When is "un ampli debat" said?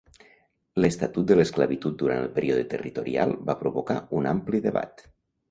4.23-5.07